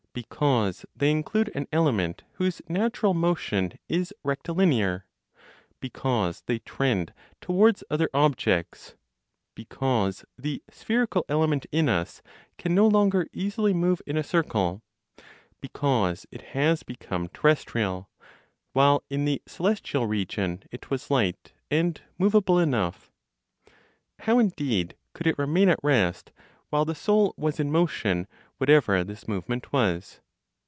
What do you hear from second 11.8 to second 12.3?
us